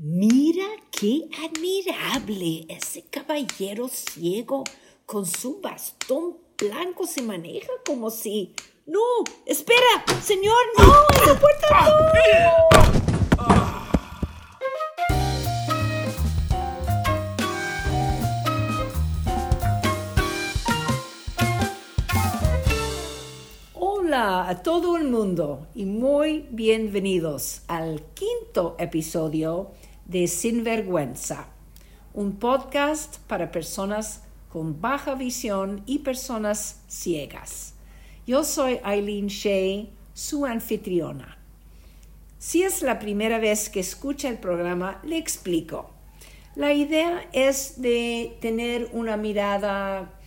[0.00, 4.62] Mira qué admirable ese caballero ciego
[5.04, 8.54] con su bastón blanco se maneja como si...
[8.86, 9.00] No,
[9.44, 10.84] espera, señor, no,
[11.20, 13.08] esa puerta no.
[23.74, 29.72] Hola a todo el mundo y muy bienvenidos al quinto episodio
[30.08, 31.48] de Sinvergüenza,
[32.14, 37.74] un podcast para personas con baja visión y personas ciegas.
[38.26, 41.36] Yo soy Eileen Shea, su anfitriona.
[42.38, 45.90] Si es la primera vez que escucha el programa, le explico.
[46.54, 50.18] La idea es de tener una mirada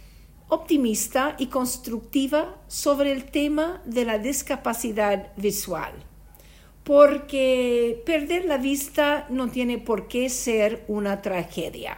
[0.47, 5.93] optimista y constructiva sobre el tema de la discapacidad visual,
[6.83, 11.97] porque perder la vista no tiene por qué ser una tragedia.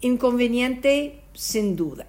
[0.00, 2.06] Inconveniente, sin duda.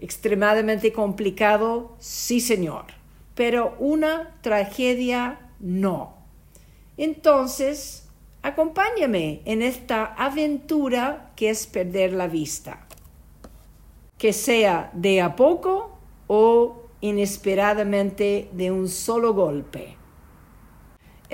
[0.00, 2.86] Extremadamente complicado, sí señor,
[3.34, 6.14] pero una tragedia no.
[6.96, 8.08] Entonces,
[8.42, 12.84] acompáñame en esta aventura que es perder la vista
[14.24, 15.98] que sea de a poco
[16.28, 19.96] o inesperadamente de un solo golpe.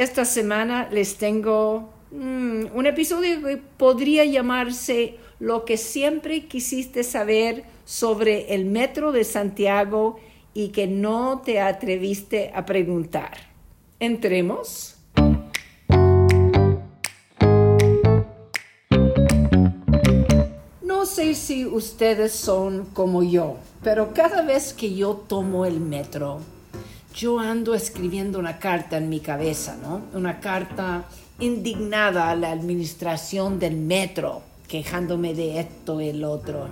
[0.00, 7.64] Esta semana les tengo mm, un episodio que podría llamarse Lo que siempre quisiste saber
[7.84, 10.18] sobre el metro de Santiago
[10.54, 13.32] y que no te atreviste a preguntar.
[13.98, 14.96] Entremos.
[21.10, 26.40] sé si ustedes son como yo, pero cada vez que yo tomo el metro,
[27.14, 30.02] yo ando escribiendo una carta en mi cabeza, ¿no?
[30.14, 31.04] Una carta
[31.38, 36.68] indignada a la administración del metro, quejándome de esto y el otro.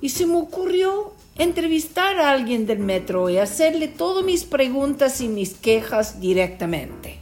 [0.00, 5.28] Y se me ocurrió entrevistar a alguien del metro y hacerle todas mis preguntas y
[5.28, 7.18] mis quejas directamente.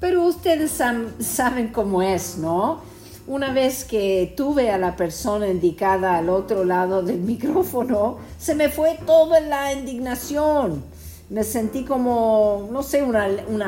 [0.00, 0.80] Pero ustedes
[1.20, 2.80] saben cómo es, ¿no?
[3.26, 8.68] Una vez que tuve a la persona indicada al otro lado del micrófono, se me
[8.68, 10.84] fue toda la indignación.
[11.28, 13.24] Me sentí como, no sé, una,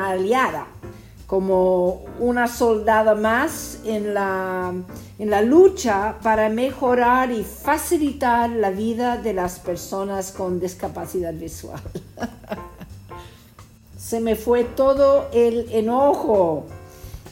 [0.09, 0.67] aliada,
[1.27, 4.73] como una soldada más en la,
[5.19, 11.81] en la lucha para mejorar y facilitar la vida de las personas con discapacidad visual.
[13.97, 16.65] se me fue todo el enojo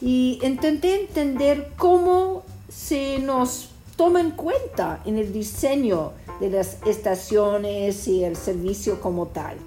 [0.01, 8.07] y intenté entender cómo se nos toma en cuenta en el diseño de las estaciones
[8.07, 9.57] y el servicio como tal.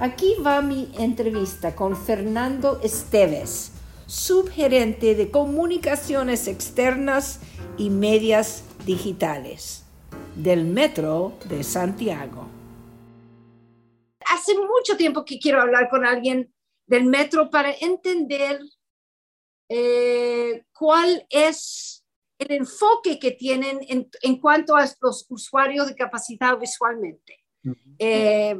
[0.00, 3.72] Aquí va mi entrevista con Fernando Esteves,
[4.06, 7.42] subgerente de comunicaciones externas
[7.76, 9.84] y medias digitales
[10.34, 12.48] del Metro de Santiago.
[14.24, 16.50] Hace mucho tiempo que quiero hablar con alguien
[16.86, 18.58] del Metro para entender
[19.68, 22.06] eh, cuál es
[22.38, 23.80] el enfoque que tienen
[24.22, 27.44] en, cuanto a los usuarios de capacidad visualmente.
[27.98, 28.58] Eh,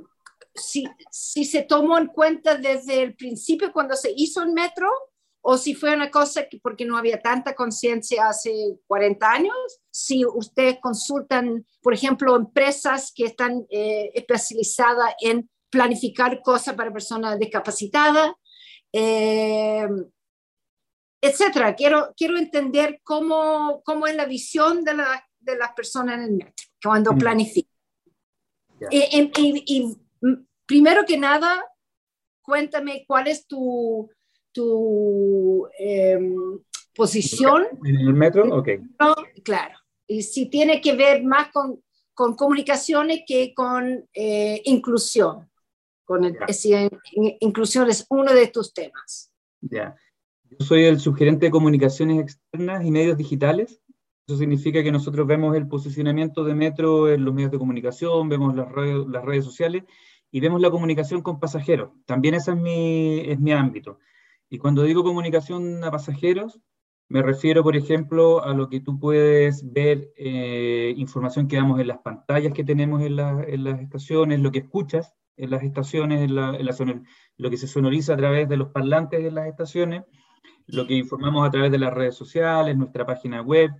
[0.60, 4.88] si, si, se tomó en cuenta desde el principio cuando se hizo el metro
[5.43, 9.56] o si fue una cosa que porque no había tanta conciencia hace 40 años,
[9.91, 17.38] si ustedes consultan, por ejemplo, empresas que están eh, especializadas en planificar cosas para personas
[17.38, 18.32] discapacitadas,
[18.92, 19.88] eh,
[21.21, 21.75] etcétera.
[21.75, 26.32] Quiero, quiero entender cómo, cómo es la visión de, la, de las personas en el
[26.32, 27.19] metro cuando mm.
[27.19, 27.71] planifican.
[28.91, 29.97] Y,
[30.71, 31.65] primero que nada,
[32.43, 34.09] cuéntame cuál es tu,
[34.53, 36.61] tu em,
[36.95, 37.65] posición.
[37.85, 38.45] ¿En el metro?
[38.57, 38.69] Ok.
[39.43, 39.77] Claro.
[40.07, 41.83] Y si tiene que ver más con,
[42.15, 45.51] con comunicaciones que con eh, inclusión.
[46.05, 46.37] Con el,
[47.41, 49.33] inclusión es uno de tus temas.
[49.61, 49.97] Ya.
[50.45, 53.83] Yo soy el subgerente de comunicaciones externas y medios digitales.
[54.25, 58.55] Eso significa que nosotros vemos el posicionamiento de Metro en los medios de comunicación, vemos
[58.55, 59.83] las redes, las redes sociales
[60.30, 61.91] y vemos la comunicación con pasajeros.
[62.06, 63.98] También ese es mi, es mi ámbito.
[64.48, 66.60] Y cuando digo comunicación a pasajeros,
[67.09, 71.88] me refiero, por ejemplo, a lo que tú puedes ver, eh, información que damos en
[71.88, 76.36] las pantallas que tenemos en, en, las estaciones, lo que escuchas en las estaciones, en
[76.36, 77.03] la, en la
[77.36, 80.04] lo que se sonoriza a través de los parlantes de las estaciones,
[80.66, 83.71] lo que informamos a través de las redes sociales, nuestra página web.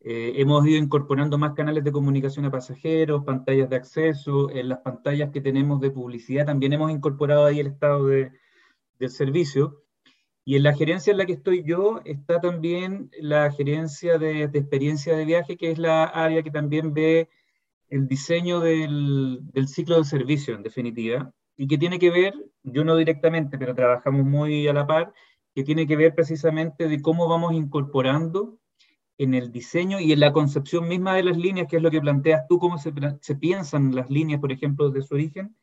[0.00, 4.78] Eh, hemos ido incorporando más canales de comunicación a pasajeros, pantallas de acceso, en las
[4.78, 8.30] pantallas que tenemos de publicidad también hemos incorporado ahí el estado de,
[8.98, 9.82] del servicio.
[10.44, 15.16] Y en la gerencia en la que estoy yo está también la gerencia de, experiencia
[15.16, 17.28] de viaje, que es la área que también ve
[17.88, 22.84] el diseño del, del, ciclo de servicio, en definitiva, y que tiene que ver, yo
[22.84, 25.12] no directamente, pero trabajamos muy a la par,
[25.54, 28.58] que tiene que ver precisamente de cómo vamos incorporando
[29.18, 32.00] en el diseño y en la concepción misma de las líneas, que es lo que
[32.00, 35.56] planteas tú, cómo se, se piensan las líneas, por ejemplo, de su origen,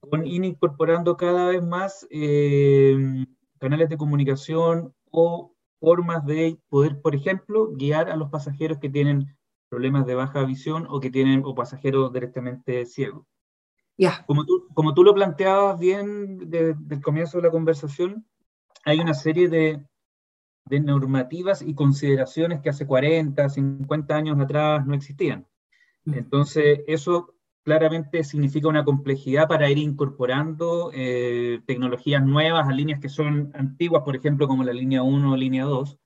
[0.00, 3.26] con ir incorporando cada vez más eh,
[3.58, 9.36] canales de comunicación o formas de poder, por ejemplo, guiar a los pasajeros que tienen
[9.68, 13.26] problemas de baja visión o que tienen o pasajeros directamente ciegos.
[13.98, 14.24] Ya.
[14.26, 18.24] Como, tú, como tú lo planteabas bien desde el comienzo de la conversación,
[18.84, 19.84] hay una serie de,
[20.68, 25.46] de normativas y consideraciones que hace 40, 50 años atrás no existían.
[26.04, 26.14] Mm.
[26.14, 33.10] Entonces, eso claramente significa una complejidad para ir incorporando eh, tecnologías nuevas a líneas que
[33.10, 35.98] son antiguas, por ejemplo, como la línea 1 o línea 2,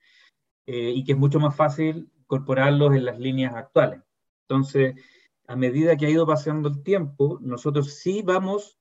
[0.67, 4.01] eh, y que es mucho más fácil incorporarlos en las líneas actuales.
[4.49, 4.97] Entonces,
[5.47, 8.79] a medida que ha ido pasando el tiempo, nosotros sí vamos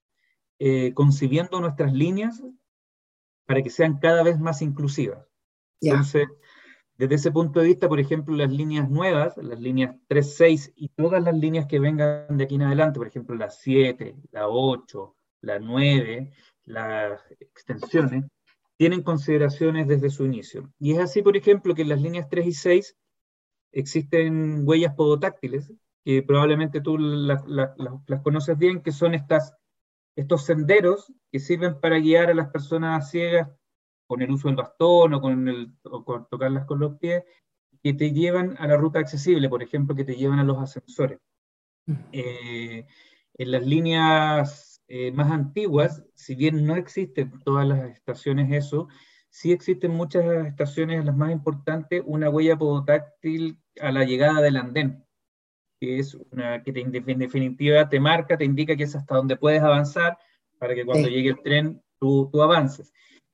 [0.58, 2.42] eh, concibiendo nuestras líneas
[3.46, 5.28] para que sean cada vez más inclusivas.
[5.82, 6.28] Entonces,
[6.98, 10.90] desde ese punto de vista, por ejemplo, las líneas nuevas, las líneas 3, 6 y
[10.90, 15.16] todas las líneas que vengan de aquí en adelante, por ejemplo, la 7, la 8,
[15.42, 16.32] la 9,
[16.66, 18.26] las extensiones,
[18.78, 20.72] tienen consideraciones desde su inicio.
[20.80, 22.98] Y es así, por ejemplo, que en las líneas 3 y 6
[23.72, 25.74] existen huellas podotáctiles,
[26.06, 29.56] que probablemente tú las conoces bien, que son estas,
[30.16, 33.50] estos senderos que sirven para guiar a las personas ciegas
[34.12, 35.72] con el uso del bastón o con, el,
[36.04, 37.24] con tocarlas con los pies,
[37.82, 41.18] que te llevan a la ruta accesible, por ejemplo, que te llevan a los ascensores.
[41.86, 41.94] Mm.
[42.12, 42.86] Eh,
[43.36, 48.90] en las líneas eh, más antiguas, si bien no existen todas las estaciones eso,
[49.30, 55.06] sí existen muchas estaciones, las más importantes, una huella podotáctil a la llegada del andén,
[55.80, 59.62] que es una que en definitiva te marca, te indica que es hasta donde puedes
[59.62, 60.18] avanzar
[60.60, 62.92] para que cuando llegue el tren tú, tú avances.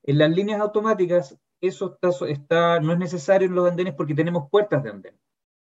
[0.07, 4.81] En las líneas automáticas, eso está, no es necesario en los andenes porque tenemos puertas
[4.81, 5.19] de andén.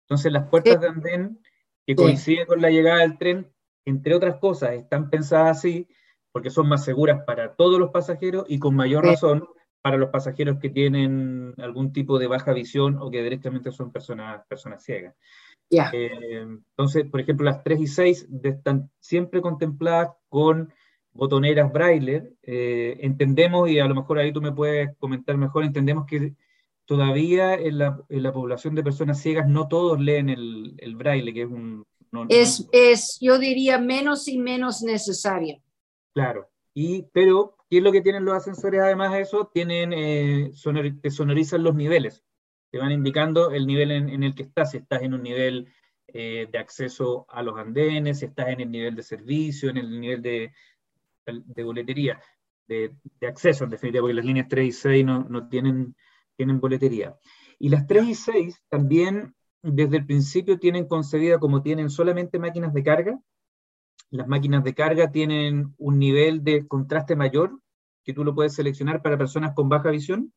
[0.06, 1.40] Entonces, las puertas de andén
[1.86, 3.54] que coinciden con la llegada del tren,
[3.86, 5.88] entre otras cosas, están pensadas así
[6.32, 9.48] porque son más seguras para todos los pasajeros y con mayor razón
[9.82, 14.46] para los pasajeros que tienen algún tipo de baja visión o que directamente son personas,
[14.48, 15.16] personas ciegas.
[15.70, 20.74] Eh, entonces, por ejemplo, las 3 y 6 están siempre contempladas con
[21.14, 26.06] botoneras braille, eh, entendemos, y a lo mejor ahí tú me puedes comentar mejor, entendemos
[26.06, 26.34] que
[26.86, 31.34] todavía en la, en la población de personas ciegas no todos leen el, el braille,
[31.34, 31.86] que es un...
[32.30, 35.62] es, es, yo diría, menos y menos necesaria.
[36.14, 39.50] Claro, y, pero, ¿qué es lo que tienen los ascensores además de eso?
[39.54, 40.52] Tienen, eh,
[41.02, 42.24] te sonorizan los niveles,
[42.72, 45.68] te van indicando el nivel en, en el que estás, si estás en un nivel
[46.08, 50.00] eh, de acceso a los andenes, si estás en el nivel de servicio, en el
[50.00, 50.52] nivel de,
[51.26, 52.22] de boletería,
[52.68, 52.96] de,
[53.28, 55.96] acceso en definitiva, porque las líneas 3 y 6 no, no tienen,
[56.36, 57.16] tienen boletería.
[57.60, 62.74] Y las 3 y 6 también desde el principio tienen concebida como tienen solamente máquinas
[62.74, 63.20] de carga.
[64.10, 67.60] Las máquinas de carga tienen un nivel de contraste mayor
[68.04, 70.34] que tú lo puedes seleccionar para personas con baja visión.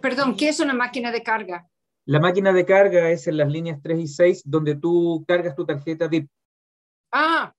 [0.00, 1.68] perdón, ¿qué es una máquina de carga?
[2.04, 5.64] La máquina de carga es en las líneas 3 y 6 donde tú cargas tu
[5.64, 6.28] tarjeta VIP.
[7.12, 7.54] Ah,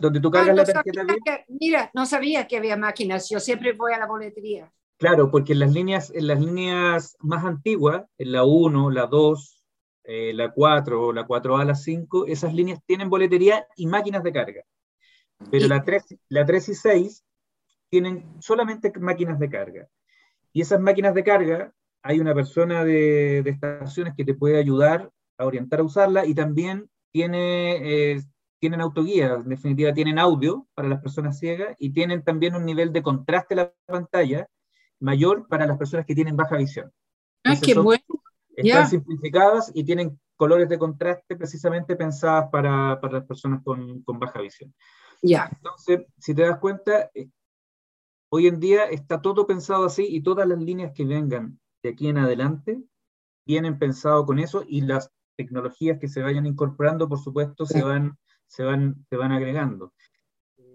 [0.00, 1.04] donde tú cargas la tarjeta
[1.48, 4.72] mira, no sabía que había máquinas, yo siempre voy a la boletería.
[4.98, 9.64] Claro, porque en las líneas, en las líneas más antiguas, en la 1, la 2,
[10.04, 14.62] eh, la 4, la 4A, la 5, esas líneas tienen boletería y máquinas de carga.
[15.50, 17.24] Pero la, 3, la 3 y 6
[17.90, 19.88] tienen solamente máquinas de carga.
[20.52, 25.10] Y esas máquinas de carga, hay una persona de, de estaciones que te puede ayudar
[25.36, 28.22] a orientar a usarla y también tiene eh,
[28.58, 32.92] tienen autoguía, en definitiva tienen audio para las personas ciegas y tienen también un nivel
[32.92, 34.48] de contraste en la pantalla
[35.00, 36.90] mayor para las personas que tienen baja visión.
[37.44, 38.02] Ah, qué bueno.
[38.56, 44.18] Están simplificadas y tienen colores de contraste precisamente pensadas para, para las personas con, con
[44.18, 44.74] baja visión.
[45.22, 45.50] Ya.
[45.52, 47.28] Entonces, si te das cuenta, eh,
[48.30, 52.08] hoy en día está todo pensado así y todas las líneas que vengan de aquí
[52.08, 52.82] en adelante
[53.46, 58.18] vienen pensado con eso y las tecnologías que se vayan incorporando, por supuesto, se van
[58.46, 59.92] se van, se van agregando.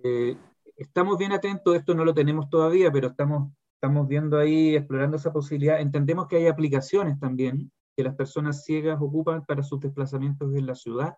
[0.04, 0.38] Eh,
[0.78, 5.32] estamos bien atentos, esto no lo tenemos todavía, pero estamos, estamos viendo ahí, explorando esa
[5.32, 5.80] posibilidad.
[5.80, 10.76] Entendemos que hay aplicaciones también que las personas ciegas ocupan para sus desplazamientos en la
[10.76, 11.16] ciudad.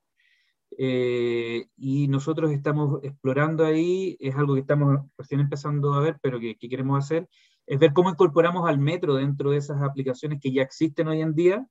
[0.77, 6.39] Eh, y nosotros estamos explorando ahí, es algo que estamos recién empezando a ver, pero
[6.39, 7.29] que, queremos hacer,
[7.67, 11.35] es ver cómo incorporamos al metro dentro de esas aplicaciones que ya existen hoy en
[11.35, 11.67] día.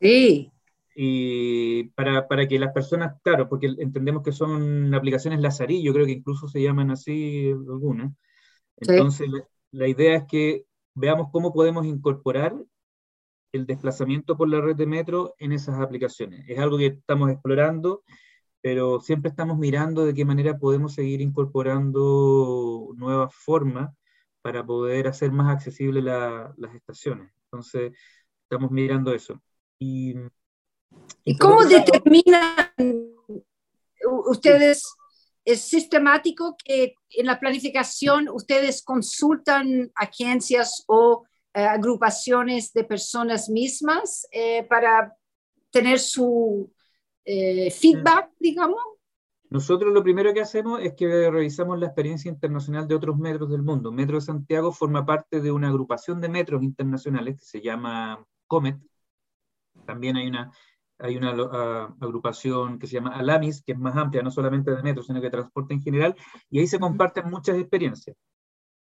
[0.00, 0.52] Sí.
[0.98, 6.12] Y para, para que las personas, claro, porque entendemos que son aplicaciones lazarillo, creo que
[6.12, 8.14] incluso se llaman así algunas.
[8.78, 9.28] Entonces,
[9.72, 12.56] la idea es que veamos cómo podemos incorporar
[13.52, 16.48] el desplazamiento por la red de metro en esas aplicaciones.
[16.48, 18.02] Es algo que estamos explorando,
[18.62, 23.94] pero siempre estamos mirando de qué manera podemos seguir incorporando nuevas formas
[24.40, 27.30] para poder hacer más accesibles las estaciones.
[27.44, 27.92] Entonces,
[28.44, 29.42] estamos mirando eso.
[29.78, 30.14] ¿Y,
[31.24, 32.70] ¿Y cómo determinan
[34.28, 34.84] ustedes,
[35.44, 41.24] es sistemático que en la planificación ustedes consultan agencias o
[41.54, 45.16] eh, agrupaciones de personas mismas eh, para
[45.70, 46.72] tener su
[47.24, 48.80] eh, feedback, digamos?
[49.48, 53.62] Nosotros lo primero que hacemos es que revisamos la experiencia internacional de otros metros del
[53.62, 53.92] mundo.
[53.92, 58.78] Metro de Santiago forma parte de una agrupación de metros internacionales que se llama COMET.
[59.86, 60.50] También hay una,
[60.98, 61.30] hay una
[62.00, 65.26] agrupación que se llama ALAMIS, que es más amplia, no solamente de metros, sino que
[65.26, 66.16] de transporte en general,
[66.50, 68.16] y ahí se comparten muchas experiencias.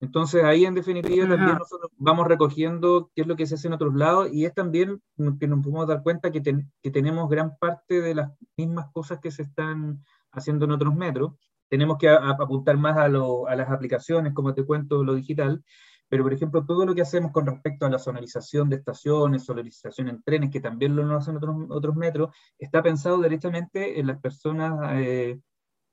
[0.03, 3.73] Entonces ahí en definitiva también nosotros vamos recogiendo qué es lo que se hace en
[3.73, 5.01] otros lados y es también
[5.39, 9.31] que nos podemos dar cuenta que, que tenemos gran parte de las mismas cosas que
[9.31, 10.03] se están
[10.33, 11.31] haciendo en otros metros.
[11.69, 15.63] Tenemos que apuntar más a, a, las aplicaciones, como te cuento, lo digital,
[16.09, 20.09] pero por ejemplo todo lo que hacemos con respecto a la sonorización de estaciones, sonorización
[20.09, 24.93] en trenes, que también lo hacen otros, otros metros, está pensado directamente en las personas
[25.01, 25.39] eh,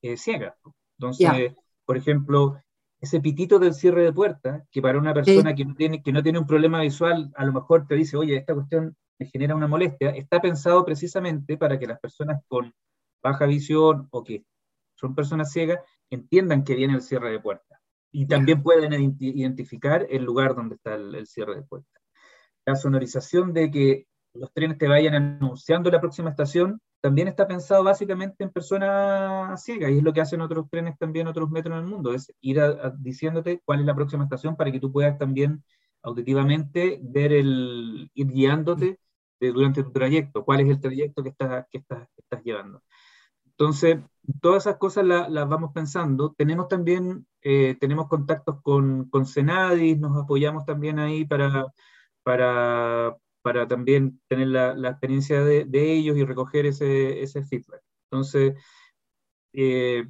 [0.02, 0.54] eh, ciegas.
[0.98, 2.60] Entonces, por ejemplo,
[3.00, 6.22] ese pitito del cierre de puerta, que para una persona que, no tiene, que no
[6.22, 9.68] tiene un problema visual, a lo mejor te dice, oye, esta cuestión me genera una
[9.68, 12.74] molestia, está pensado precisamente para que las personas con
[13.22, 14.44] baja visión o que
[14.94, 17.79] son personas ciegas entiendan que viene el cierre de puerta
[18.12, 22.00] y también pueden identificar el lugar donde está el cierre de puerta.
[22.66, 27.82] La sonorización de que los trenes te vayan anunciando la próxima estación también está pensado
[27.82, 31.84] básicamente en personas ciegas y es lo que hacen otros trenes también, otros metros en
[31.84, 32.60] el mundo, es ir
[32.98, 35.64] diciéndote cuál es la próxima estación para que tú puedas también
[36.02, 38.98] auditivamente ver el, ir guiándote
[39.40, 42.82] durante tu trayecto, cuál es el trayecto que, estás que, estás, estás llevando.
[43.60, 43.98] Entonces,
[44.40, 46.32] todas esas cosas las vamos pensando.
[46.32, 51.66] Tenemos también, eh, tenemos contactos con, con Senadis, nos apoyamos también ahí para,
[52.22, 57.82] para, para también tener la, experiencia de, de, ellos y recoger ese, ese feedback.
[58.10, 58.54] Entonces,
[59.52, 60.06] eh,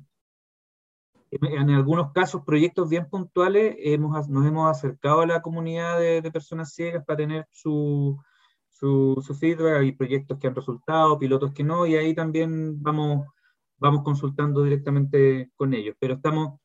[1.32, 6.30] en, algunos casos, proyectos bien puntuales, hemos, nos hemos acercado a la comunidad de, de
[6.30, 8.16] personas ciegas para tener su,
[8.68, 9.80] su, su, feedback.
[9.80, 13.26] Hay proyectos que han resultado, pilotos que no, y ahí también vamos,
[13.80, 15.96] vamos consultando directamente con ellos.
[15.98, 16.60] Pero estamos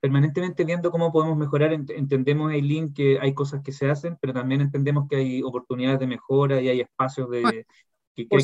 [0.00, 1.72] permanentemente viendo cómo podemos mejorar.
[1.72, 6.06] Entendemos, Eileen, que hay cosas que se hacen, pero también entendemos que hay oportunidades de
[6.06, 7.66] mejora y hay espacios de...
[8.14, 8.38] Que, que,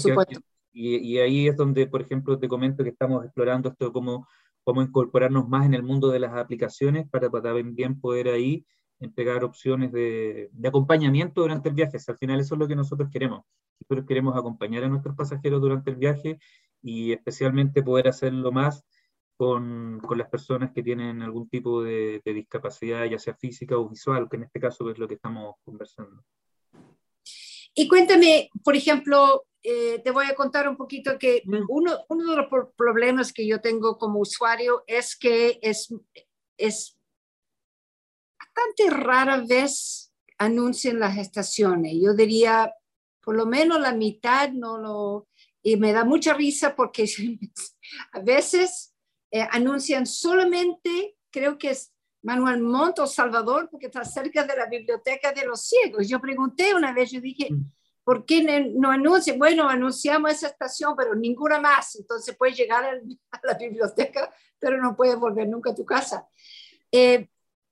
[0.73, 4.27] y, y, ahí es donde, por ejemplo, te comento que estamos explorando esto, cómo,
[4.65, 8.65] cómo incorporarnos más en el mundo de las aplicaciones para, para también poder ahí
[9.01, 11.99] entregar opciones de, de acompañamiento durante el viaje.
[12.07, 13.45] al final eso es lo que nosotros queremos.
[13.81, 16.39] Nosotros queremos acompañar a nuestros pasajeros durante el viaje
[16.83, 18.85] y especialmente poder hacerlo más
[19.37, 23.89] con, con, las personas que tienen algún tipo de, de, discapacidad, ya sea física o
[23.89, 26.23] visual, que en este caso es lo que estamos conversando.
[27.75, 31.65] Y cuéntame, por ejemplo, eh, te voy a contar un poquito que mm.
[31.69, 35.95] uno, uno de los problemas que yo tengo como usuario es que es,
[36.59, 37.00] es
[38.61, 41.95] bastante rara vez anuncian las estaciones.
[42.01, 42.73] Yo diría,
[43.23, 45.29] por lo menos la mitad no lo...
[45.63, 47.05] Y me da mucha risa porque
[48.13, 48.95] a veces
[49.31, 55.33] eh, anuncian solamente, creo que es Manuel Monto Salvador, porque está cerca de la biblioteca
[55.33, 56.09] de los ciegos.
[56.09, 57.73] Yo pregunté una vez, yo dije, mm.
[58.05, 59.39] ¿por qué no anuncian?
[59.39, 61.97] Bueno, anunciamos esa estación, pero ninguna más.
[61.97, 62.85] Entonces puedes llegar
[63.31, 66.27] a la biblioteca, pero no puedes volver nunca a tu casa.
[66.91, 67.29] Eh,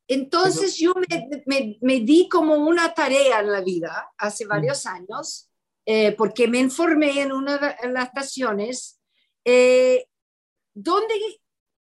[0.08, 0.94] entonces yo
[1.46, 5.50] me, me, di como una tarea en la vida hace varios años,
[5.86, 9.00] eh, porque me informé en una de las estaciones,
[9.44, 10.06] eh,
[10.74, 11.14] donde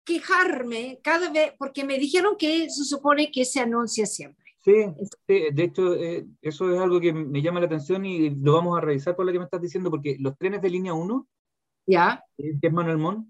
[0.03, 4.41] quejarme cada vez, porque me dijeron que se supone que se anuncia siempre.
[4.63, 4.73] Sí,
[5.27, 8.81] de hecho, eh, eso es algo que me llama la atención y lo vamos a
[8.81, 11.27] revisar por lo que me estás diciendo, porque los trenes de línea 1,
[11.87, 12.23] ¿Ya?
[12.37, 13.27] Eh, que es Manuel Montt,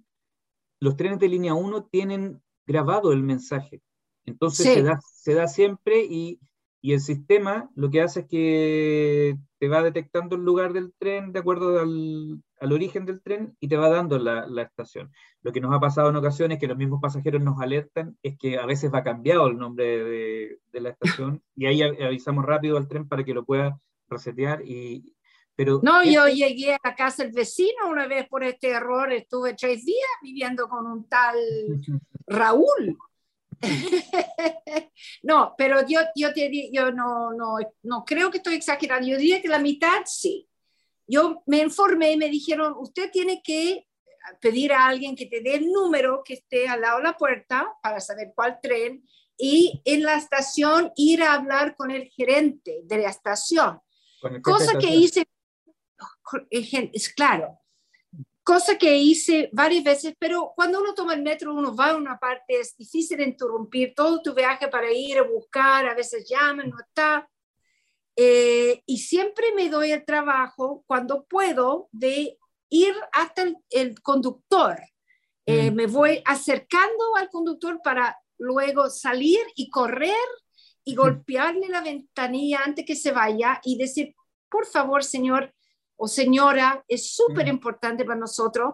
[0.81, 3.81] los trenes de línea 1 tienen grabado el mensaje.
[4.25, 6.39] Entonces se, da, se da siempre y,
[6.81, 11.31] y, el sistema lo que hace es que te va detectando el lugar del tren
[11.31, 15.11] de acuerdo al, al origen del tren y te va dando la, la, estación.
[15.41, 18.57] Lo que nos ha pasado en ocasiones que los mismos pasajeros nos alertan es que
[18.57, 22.87] a veces va cambiado el nombre de, de la estación y ahí avisamos rápido al
[22.87, 25.15] tren para que lo pueda resetear y,
[25.55, 29.85] pero no, yo llegué a casa del vecino una vez por este error, estuve tres
[29.85, 31.35] días viviendo con un tal
[32.27, 32.97] Raúl.
[35.23, 39.41] no, pero yo, yo, te, yo no, no, no creo que estoy exagerando, yo diría
[39.41, 40.47] que la mitad sí.
[41.07, 43.87] Yo me informé y me dijeron, usted tiene que
[44.39, 47.67] pedir a alguien que te dé el número que esté al lado de la puerta
[47.81, 49.03] para saber cuál tren
[49.37, 53.79] y en la estación ir a hablar con el gerente de la estación.
[54.43, 55.25] Cosa que hice
[56.51, 57.59] es claro.
[58.51, 62.19] Cosa que hice varias veces, pero cuando uno toma el metro, uno va a una
[62.19, 66.77] parte, es difícil interrumpir todo tu viaje para ir a buscar, a veces llaman, no
[66.77, 67.29] está.
[68.13, 72.37] Eh, y siempre me doy el trabajo, cuando puedo, de
[72.69, 74.77] ir hasta el, conductor.
[75.45, 75.73] Eh, mm.
[75.73, 80.27] Me voy acercando al conductor para luego salir y correr
[80.83, 84.13] y golpearle la ventanilla antes que se vaya y decir,
[84.49, 85.53] por favor, señor,
[86.03, 88.73] o señora es súper importante para nosotros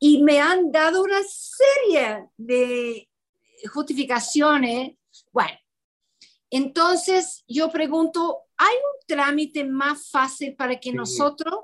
[0.00, 3.08] y me han dado una serie de
[3.72, 4.96] justificaciones.
[5.30, 5.56] Bueno,
[6.50, 11.54] entonces yo pregunto, ¿hay un trámite más fácil para que nosotros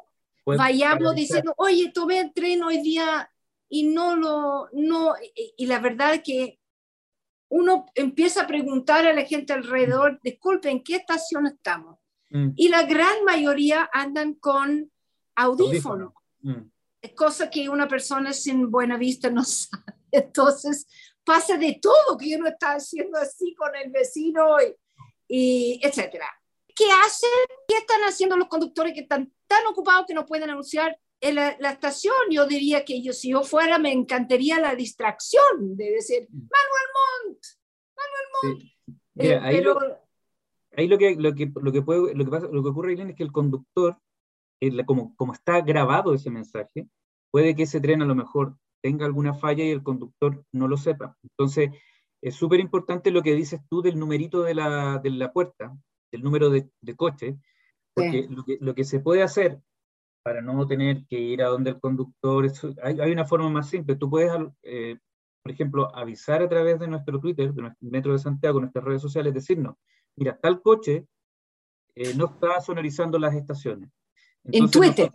[0.47, 3.29] vayamos diciendo, oye, tomé el tren hoy día
[3.69, 5.15] y no lo, no,
[5.57, 6.61] y, la verdad que
[7.49, 11.99] uno empieza a preguntar a la gente alrededor, disculpen, ¿en qué estación estamos?
[12.29, 12.51] Mm.
[12.55, 14.93] Y la gran mayoría andan con
[15.37, 16.15] audífono.
[16.41, 16.71] Mm.
[17.15, 19.85] Cosa que una persona sin buena vista no sabe.
[20.11, 20.87] Entonces
[21.25, 24.77] pasa de todo que uno está haciendo así con el vecino y,
[25.29, 26.27] y etcétera.
[26.75, 27.29] ¿Qué hacen?
[27.69, 31.51] ¿Qué están haciendo los conductores que están tan ocupados que no pueden anunciar en la,
[31.71, 32.15] estación?
[32.31, 36.49] Yo diría que yo, si yo fuera, me encantaría la distracción de decir, mm.
[36.49, 37.39] Manuel Montt,
[37.97, 38.71] Manuel Montt.
[39.17, 39.79] Eh, ahí, lo,
[40.77, 43.15] ahí lo, que, lo, que, lo, que puede, lo, que pasa, lo que ocurre, es
[43.15, 43.99] que el conductor
[44.87, 46.89] como, como está grabado ese mensaje,
[47.31, 50.77] puede que ese tren a lo mejor tenga alguna falla y el conductor no lo
[50.77, 51.17] sepa.
[51.23, 51.71] Entonces,
[52.23, 55.77] es súper importante lo que dices tú del numerito de la, de la puerta,
[56.13, 57.39] del número de, de coche,
[57.95, 59.61] porque lo, que, lo, que, se puede hacer
[60.23, 62.51] para no tener que ir a donde el conductor,
[62.83, 63.97] hay, hay, una forma más simple.
[63.97, 64.99] Tú puedes, eh,
[65.43, 69.03] por ejemplo, avisar a través de nuestro Twitter, de nuestro Metro de Santiago, nuestras redes
[69.03, 69.77] sociales, decirnos,
[70.17, 71.07] mira, tal coche
[71.95, 73.91] eh, no está sonorizando las estaciones
[74.45, 75.11] en Twitter.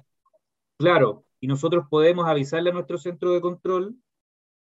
[0.77, 3.95] claro, y nosotros podemos avisarle a nuestro centro de control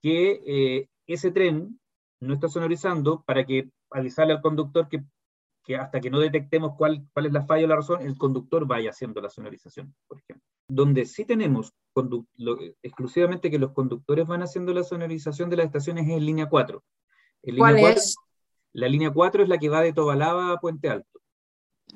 [0.03, 1.81] que eh, ese tren
[2.21, 5.03] no está sonorizando para que avisarle al conductor que,
[5.65, 8.67] que hasta que no detectemos cuál, cuál es la falla o la razón, el conductor
[8.67, 10.47] vaya haciendo la sonorización, por ejemplo.
[10.69, 11.73] Donde sí tenemos
[12.83, 16.83] exclusivamente que los conductores van haciendo la sonorización de las estaciones es en línea 4.
[17.57, 18.17] ¿Cuál es?
[18.73, 21.10] La línea 4 es la que va de Tobalaba a Puente Alto.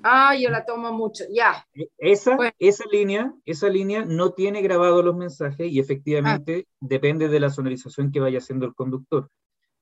[0.02, 1.66] Ah, yo la tomo mucho, ya.
[1.98, 6.76] Esa, esa, línea, esa línea no tiene grabado los mensajes y efectivamente ah.
[6.80, 9.30] depende de la sonorización que vaya haciendo el conductor.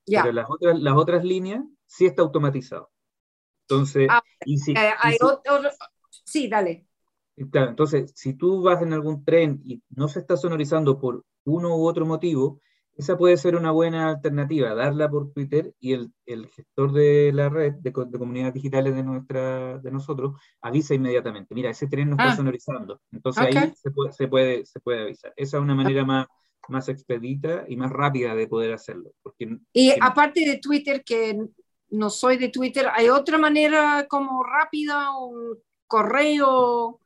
[0.06, 0.22] Ya.
[0.22, 2.90] Pero las otras, las otras líneas sí está automatizado.
[3.68, 5.70] Entonces, ah, y si, eh, hay otro,
[6.24, 6.86] sí, dale.
[7.50, 11.76] Claro, entonces, si tú vas en algún tren y no se está sonorizando por uno
[11.76, 12.60] u otro motivo,
[12.96, 17.48] esa puede ser una buena alternativa, darla por Twitter y el, el gestor de la
[17.48, 22.16] red de, de, comunidades digitales de, nuestra, de nosotros avisa inmediatamente, mira, ese tren no
[22.16, 22.36] está ah.
[22.36, 23.00] sonorizando.
[23.10, 25.32] Entonces ahí se puede, se, puede, se puede avisar.
[25.36, 26.26] Esa es una manera más,
[26.68, 29.12] más expedita y más rápida de poder hacerlo.
[29.22, 31.38] Porque, y aparte de Twitter, que
[31.90, 37.00] no soy de Twitter, ¿hay otra manera como rápida, un correo?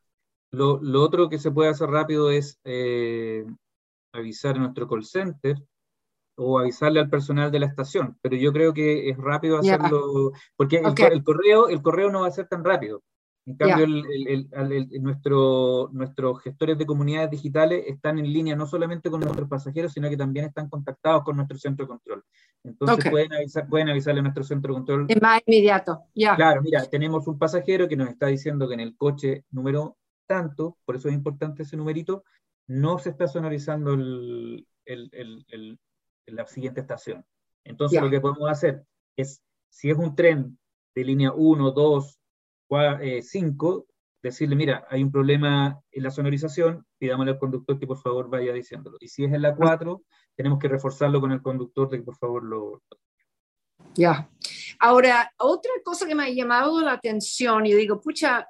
[0.50, 3.44] Lo, lo otro que se puede hacer rápido es eh,
[4.12, 5.56] avisar a nuestro call center,
[6.36, 10.76] o avisarle al personal de la estación, pero yo creo que es rápido hacerlo, porque
[10.76, 13.02] el, correo, el correo no va a ser tan rápido.
[13.46, 14.48] En cambio, el,
[15.00, 20.08] nuestro, nuestros gestores de comunidades digitales están en línea no solamente con nuestros pasajeros, sino
[20.08, 22.24] que también están contactados con nuestro centro de control.
[22.64, 25.06] Entonces pueden, avisar, pueden avisarle a nuestro centro de control.
[25.08, 26.34] Es más inmediato, ya.
[26.34, 29.96] Claro, mira, tenemos un pasajero que nos está diciendo que en el coche número
[30.26, 32.24] tanto, por eso es importante ese numerito,
[32.66, 35.78] no se está sonorizando el, el,
[36.26, 37.24] en la siguiente estación.
[37.64, 38.84] Entonces lo que podemos hacer
[39.16, 40.58] es, si es un tren
[40.94, 42.20] de línea 1, 2,
[43.22, 43.86] 5,
[44.22, 48.52] decirle, mira, hay un problema en la sonorización, pidámosle al conductor que por favor vaya
[48.52, 48.96] diciéndolo.
[49.00, 50.02] Y si es en la 4,
[50.34, 52.82] tenemos que reforzarlo con el conductor de que por favor lo...
[53.94, 54.28] Ya.
[54.78, 58.48] Ahora, otra cosa que me ha llamado la atención, y digo, pucha,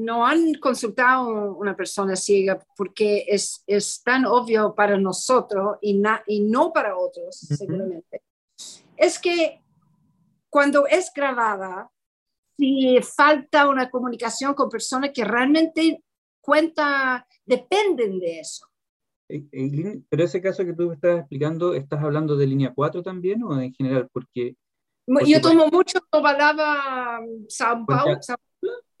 [0.00, 6.02] no han consultado a una persona ciega porque es, es tan obvio para nosotros y,
[6.26, 8.22] y no para otros, seguramente,
[8.96, 9.62] es que
[10.48, 11.90] cuando es grabada,
[12.56, 16.02] si falta una comunicación con personas que realmente
[16.40, 18.66] cuenta, dependen de eso.
[19.28, 23.72] Pero ese caso que tú estás explicando, ¿estás hablando de línea 4 también o en
[23.72, 24.08] general?
[24.12, 24.56] Porque...
[25.26, 28.18] Yo tomo mucho Balaba Sao Paulo,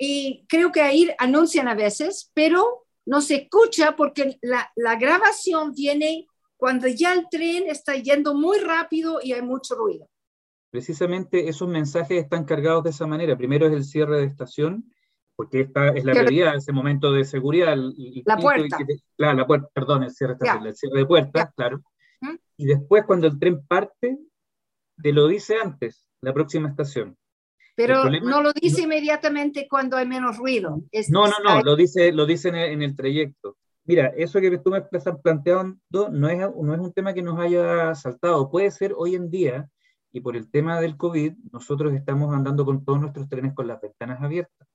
[0.02, 5.74] y creo que ahí anuncian a veces, pero no se escucha porque la, la grabación
[5.74, 10.08] viene cuando ya el tren está yendo muy rápido y hay mucho ruido.
[10.70, 13.36] Precisamente esos mensajes están cargados de esa manera.
[13.36, 14.90] Primero es el cierre de estación,
[15.36, 17.76] porque esta es la realidad, ese momento de seguridad.
[18.24, 18.78] la puerta.
[19.16, 21.82] claro, la puerta, perdón, el cierre, de el cierre de puertas, claro.
[22.56, 24.18] Y después cuando el tren parte,
[25.02, 27.18] te lo dice antes, la próxima estación.
[27.86, 30.82] Pero no lo dice inmediatamente cuando hay menos ruido.
[31.08, 33.56] no, no, no, lo dice, lo dice en el, trayecto.
[33.84, 37.38] Mira, eso que tú me estás planteando no es, no es un tema que nos
[37.38, 38.50] haya saltado.
[38.50, 39.68] Puede ser hoy en día,
[40.12, 43.80] y por el tema del COVID, nosotros estamos andando con todos nuestros trenes con las
[43.80, 44.68] ventanas abiertas.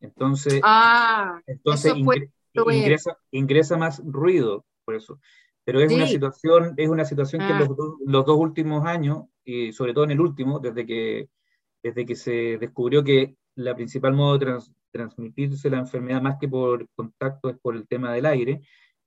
[0.00, 5.20] Entonces, ah, entonces ingresa, ingresa, más ruido, por eso.
[5.64, 7.58] Pero es una situación, es una situación que ah.
[7.60, 7.68] los,
[8.06, 11.28] los, dos últimos años, y sobre todo en el último, desde que
[11.82, 14.58] desde que se descubrió que la principal modo de
[14.90, 18.60] transmitirse la enfermedad más que por contacto es por el tema del aire.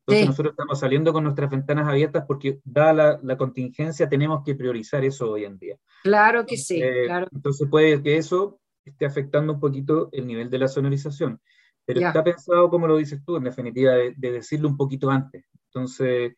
[0.05, 5.05] Entonces nosotros estamos saliendo con nuestras ventanas abiertas porque dada la, contingencia tenemos que priorizar
[5.05, 5.77] eso hoy en día.
[6.03, 7.27] Claro que sí, claro.
[7.31, 11.39] Entonces puede que eso esté afectando un poquito el nivel de la sonorización.
[11.85, 15.45] Pero está pensado, como lo dices tú, en definitiva, de, de decirlo un poquito antes.
[15.67, 16.33] Entonces,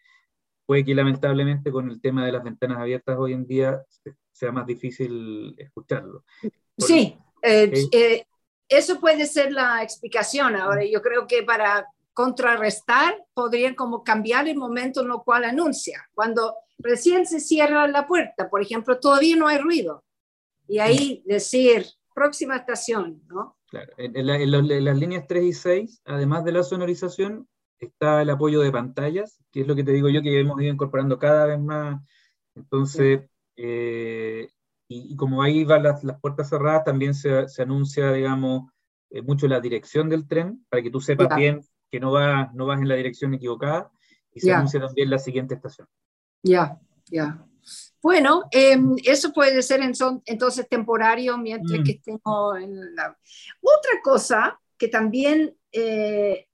[0.66, 3.84] puede que lamentablemente con el tema de las ventanas abiertas hoy en día
[4.32, 6.24] sea más difícil escucharlo.
[6.78, 8.26] sí, eh, eh,
[8.68, 10.56] eso puede ser la explicación.
[10.56, 16.08] Ahora, yo creo que para contrarrestar podrían como cambiar el momento en el cual anuncia.
[16.14, 20.04] Cuando recién se cierra la puerta, por ejemplo, todavía no hay ruido.
[20.68, 23.58] Y ahí decir, próxima estación, ¿no?
[23.68, 27.48] Claro, en, las líneas 3 y 6, además de la sonorización,
[27.86, 30.74] está el apoyo de pantallas, que es lo que te digo yo que hemos ido
[30.74, 32.02] incorporando cada vez más.
[32.56, 33.22] Entonces,
[33.56, 34.50] eh,
[34.88, 38.72] y, como ahí van las, las puertas cerradas, también se, se anuncia, digamos,
[39.10, 42.66] eh, mucho la dirección del tren, para que tú sepas bien que no vas, no
[42.66, 43.92] vas en la dirección equivocada,
[44.34, 45.88] y se anuncia también la siguiente estación.
[46.42, 47.46] Ya, ya.
[48.02, 51.84] Bueno, em, eso puede ser en son, entonces temporario mientras mm.
[51.84, 53.18] que estemos en la...
[53.62, 56.48] Otra cosa que también, eh,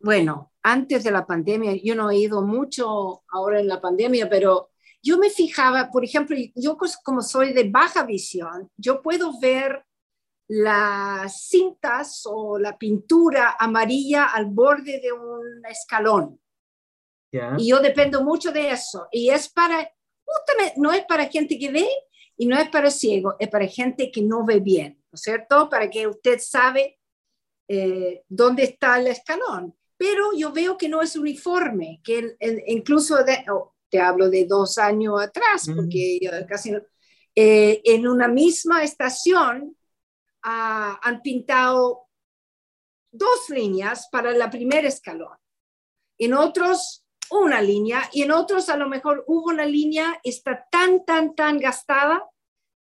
[0.00, 4.70] bueno, antes de la pandemia, yo no he ido mucho ahora en la pandemia, pero
[5.02, 9.84] yo me fijaba, por ejemplo, yo como soy de baja visión, yo puedo ver
[10.48, 16.40] las cintas o la pintura amarilla al borde de un escalón.
[17.58, 19.06] Y yo dependo mucho de eso.
[19.12, 19.88] Y es para,
[20.76, 21.88] no es para gente que ve
[22.36, 25.68] y no es para ciego, es para gente que no ve bien, ¿no es cierto?
[25.68, 26.98] Para que usted sabe
[27.68, 29.76] eh, dónde está el escalón.
[30.00, 32.34] Pero yo veo que no es uniforme, que
[32.68, 33.44] incluso de,
[33.90, 36.72] te hablo de dos años atrás, porque casi
[37.34, 39.76] eh, en una misma estación
[40.42, 42.06] ah, han pintado
[43.12, 45.36] dos líneas para la primera escalón,
[46.16, 51.04] en otros una línea y en otros a lo mejor hubo una línea, está tan,
[51.04, 52.24] tan, tan gastada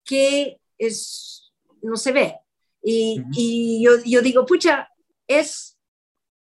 [0.05, 1.51] que es,
[1.81, 2.39] no se ve.
[2.83, 4.87] Y, y yo, yo digo, pucha,
[5.27, 5.76] es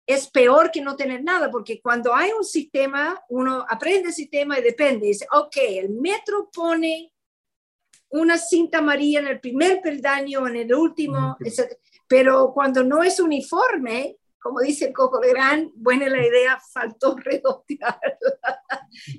[0.06, 4.60] es peor que no tener nada, porque cuando hay un sistema, uno aprende el sistema
[4.60, 5.08] y depende.
[5.08, 7.12] Dice, ok, el metro pone
[8.10, 11.38] una cinta amarilla en el primer peldaño, en el último,
[12.08, 18.00] pero cuando no es uniforme, como dice el Coco Gran, buena la idea, faltó redondear.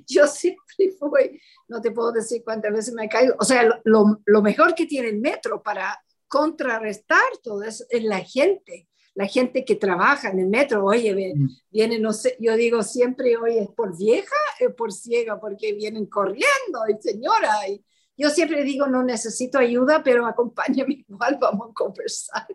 [0.07, 3.35] Yo siempre fui, no te puedo decir cuántas veces me he caído.
[3.37, 8.19] O sea, lo, lo mejor que tiene el metro para contrarrestar todo eso es la
[8.19, 11.49] gente la gente que trabaja en el metro, oye, mm.
[11.71, 15.39] viene, no sé, yo digo siempre, oye, ¿es por vieja o por ciega?
[15.39, 17.83] Porque vienen corriendo, y señora, y
[18.15, 22.45] yo siempre digo, no necesito ayuda, pero acompáñame igual, vamos a conversar.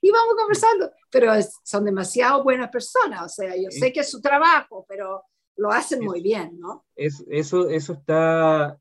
[0.00, 4.20] Y vamos conversando, pero son demasiado buenas personas, o sea, yo sé que es su
[4.20, 5.22] trabajo, pero
[5.54, 6.84] lo hacen muy bien, ¿no?
[6.96, 8.76] Es, eso, eso está,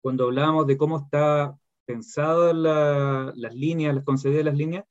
[0.00, 4.86] cuando hablábamos de cómo está pensado la, las líneas, las concedidas las líneas,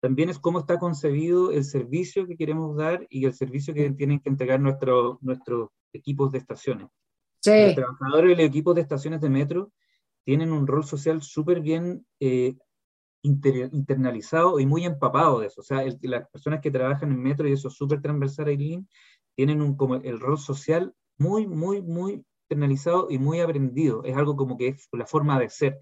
[0.00, 4.20] también es cómo está concebido el servicio que queremos dar y el servicio que tienen
[4.20, 6.88] que entregar nuestros equipos de estaciones.
[7.44, 9.72] Los trabajadores y los equipos de estaciones de metro
[10.24, 12.56] tienen un rol social súper bien eh,
[13.22, 15.60] internalizado y muy empapado de eso.
[15.60, 18.88] O sea, las personas que trabajan en metro, y eso es súper transversal, Aileen,
[19.34, 24.02] tienen un, como el rol social muy, muy, muy internalizado y muy aprendido.
[24.04, 25.78] Es algo como que es la forma de ser.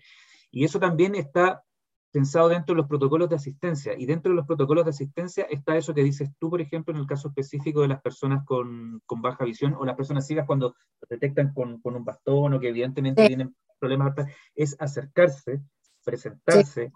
[0.50, 1.62] Y eso también está
[2.10, 3.94] pensado dentro de los protocolos de asistencia.
[3.96, 7.00] Y dentro de los protocolos de asistencia está eso que dices tú, por ejemplo, en
[7.00, 10.74] el caso específico de las personas con, con baja visión o las personas ciegas cuando
[11.08, 14.14] detectan con, con un bastón o que evidentemente tienen problemas,
[14.54, 15.60] es acercarse,
[16.04, 16.92] presentarse,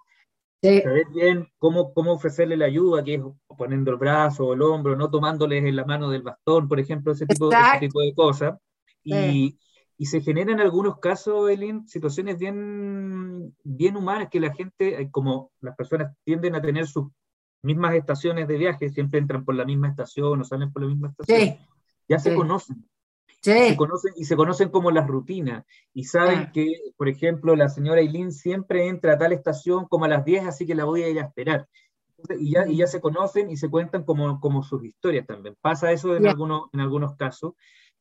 [0.61, 3.23] saber bien cómo, cómo ofrecerle la ayuda, que es
[3.57, 7.13] poniendo el brazo o el hombro, no tomándoles en la mano del bastón, por ejemplo,
[7.13, 8.59] ese tipo, ese tipo de cosas.
[9.05, 9.59] Y,
[10.03, 15.09] y se generan en algunos casos, Elin, situaciones bien, bien humanas que la gente, eh,
[15.13, 17.07] como las personas tienden a tener sus
[17.63, 21.11] mismas estaciones de viaje, siempre entran por la misma estación o salen por la misma
[21.11, 21.57] estación,
[22.09, 22.85] ya se conocen.
[23.43, 26.53] Se conocen y se conocen como las rutinas y saben ah.
[26.53, 30.47] que, por ejemplo, la señora Eileen siempre entra a tal estación como a las 10,
[30.47, 31.69] así que la voy a ir a esperar.
[32.41, 35.57] y, ya, y ya se conocen y se cuentan como, como sus historias también.
[35.61, 37.53] Pasa eso en, algunos, en algunos casos.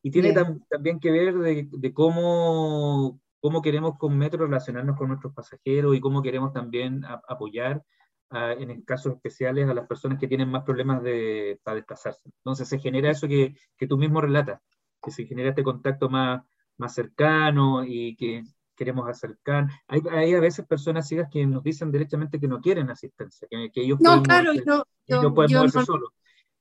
[0.04, 0.34] Y tiene
[0.70, 6.00] también que ver de, de, cómo, cómo queremos con Metro relacionarnos con nuestros pasajeros y
[6.00, 7.84] cómo queremos también apoyar
[8.32, 12.30] en casos especiales a las personas que tienen más problemas de, para desplazarse.
[12.38, 14.62] Entonces se genera eso que, que tú mismo relatas,
[15.02, 16.42] que se genera este contacto más,
[16.78, 18.44] más cercano y que
[18.76, 19.68] queremos acercar.
[19.88, 23.70] Hay, hay, a veces personas ciegas que nos dicen directamente que no quieren asistencia, que,
[23.72, 26.10] que ellos no, claro, yo, yo, pueden moverse solos.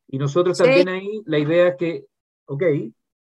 [0.08, 2.06] Y nosotros también ahí, la idea es que,
[2.46, 2.62] ok,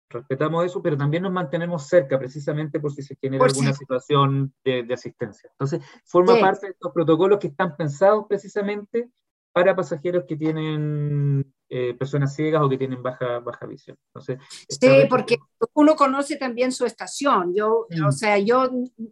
[0.08, 4.86] respetamos eso, pero también nos mantenemos cerca precisamente por si se genera alguna situación de,
[4.92, 5.50] asistencia.
[5.52, 9.10] Entonces, forma parte de estos protocolos que están pensados precisamente
[9.52, 13.96] para pasajeros que tienen eh, personas ciegas o que tienen baja, baja visión.
[14.06, 15.36] Entonces, sí, porque
[15.74, 17.54] uno conoce también su estación.
[17.54, 18.12] Yo, o mm.
[18.12, 18.70] sea, yo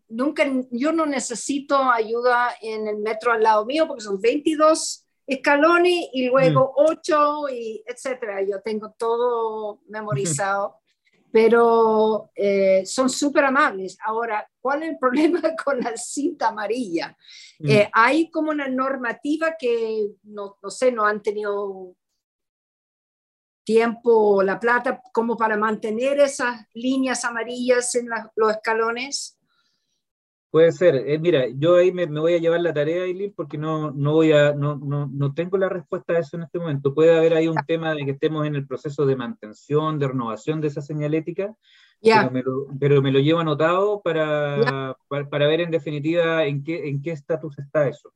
[0.08, 6.08] nunca, yo no necesito ayuda en el metro al lado mío porque son 22 escalones
[6.12, 7.54] y luego 8 mm.
[7.54, 8.42] y etcétera.
[8.42, 10.76] Yo tengo todo memorizado
[11.30, 13.98] pero eh, son súper amables.
[14.04, 17.16] Ahora, ¿cuál es el problema con la cinta amarilla?
[17.58, 17.70] Mm.
[17.70, 21.94] Eh, hay como una normativa que, no, no, sé, no han tenido
[23.64, 29.36] tiempo, la plata, como para mantener esas líneas amarillas en los escalones.
[30.50, 30.94] Puede ser.
[30.94, 34.32] Eh, mira, yo ahí me, voy a llevar la tarea, Eileen, porque no, no, voy
[34.32, 36.94] a, no, no, no, tengo la respuesta a eso en este momento.
[36.94, 40.60] Puede haber ahí un tema de que estemos en el proceso de mantención, de renovación
[40.60, 41.54] de esa señalética,
[42.00, 46.88] pero, me lo, pero, me lo, llevo anotado para, para, ver en definitiva en qué
[46.88, 48.12] en qué estatus está eso.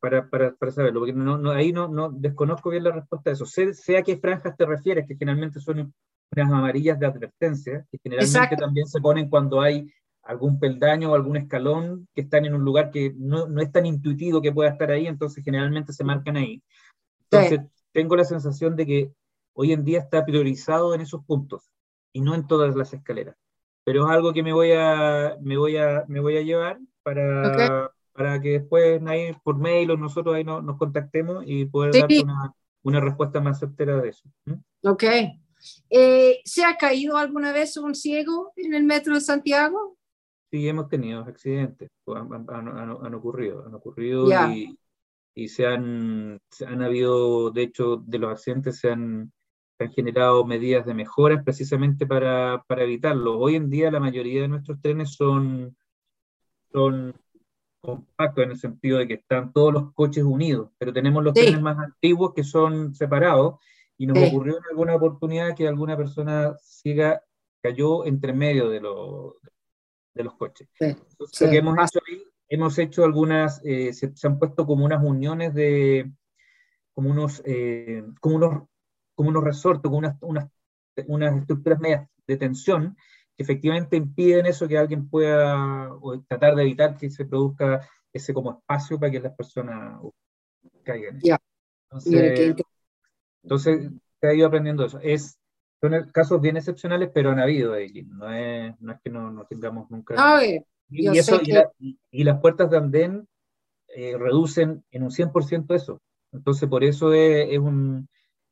[0.00, 3.46] Para, para, para, saberlo, porque no, ahí no, no desconozco bien la respuesta a eso.
[3.46, 5.92] Sé, a qué franjas te refieres, que generalmente son
[6.36, 9.88] unas amarillas de advertencia, que generalmente también se ponen cuando hay
[10.22, 13.86] algún peldaño o algún escalón que están en un lugar que no, no, es tan
[13.86, 16.62] intuitivo que pueda estar ahí, entonces generalmente se marcan ahí.
[17.30, 17.60] Entonces,
[17.92, 19.12] tengo la sensación de que
[19.54, 21.70] hoy en día está priorizado en esos puntos
[22.12, 23.36] y no en todas las escaleras.
[23.84, 27.90] Pero es algo que me voy a, me voy a, me voy a llevar para,
[28.12, 32.54] para que después ahí, por mail o nosotros ahí nos contactemos y poder dar una,
[32.82, 34.28] una, respuesta más certera de eso.
[34.84, 35.04] Ok.
[35.90, 39.96] Eh, ¿Se ha caído alguna vez un ciego en el metro de Santiago?
[40.52, 44.78] Sí, hemos tenido accidentes, pues, han, ocurrido, han ocurrido y,
[45.34, 49.32] y, se, han, han habido, de hecho, de los accidentes se han,
[49.78, 53.38] han generado medidas de mejoras precisamente para, para, evitarlo.
[53.38, 55.74] Hoy en día la mayoría de nuestros trenes son,
[56.70, 57.14] son
[57.80, 61.62] compactos en el sentido de que están todos los coches unidos, pero tenemos los trenes
[61.62, 63.54] más antiguos que son separados
[63.96, 67.22] y nos ocurrió en alguna oportunidad que alguna persona ciega
[67.62, 69.36] cayó entre medio de, los
[70.14, 70.68] de los coches.
[70.80, 75.54] lo que hemos hecho ahí, hemos hecho algunas, eh, se, han puesto como unas uniones
[75.54, 76.12] de,
[76.92, 78.62] como unos, eh, como unos,
[79.14, 80.50] como unos resortes, como unas, unas,
[81.06, 82.96] unas estructuras medias de tensión
[83.36, 88.34] que efectivamente impiden eso, que alguien pueda o tratar de evitar que se produzca ese
[88.34, 90.00] como espacio para que las personas
[90.82, 91.20] caigan.
[91.84, 92.56] Entonces,
[93.42, 94.98] entonces, se ha ido aprendiendo eso.
[95.02, 95.38] Es
[95.82, 98.04] son casos bien excepcionales, pero han habido ahí.
[98.04, 100.14] No es, no es que no, no tengamos nunca.
[100.88, 101.40] y, eso,
[102.10, 103.28] y, las puertas de andén
[103.88, 106.00] eh, reducen en un 100% eso.
[106.30, 108.08] Entonces, por eso es, un.